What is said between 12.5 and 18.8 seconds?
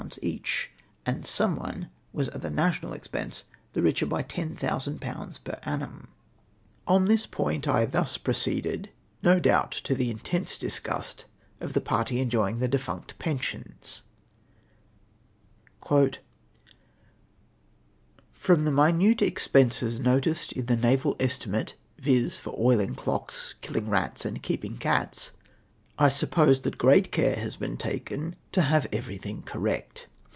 the defunct pensions:— MR. WELLESLEY POLE S EXFLANATIOK 145" From the